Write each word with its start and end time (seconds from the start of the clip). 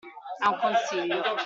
È 0.39 0.47
un 0.47 0.57
consiglio. 0.59 1.35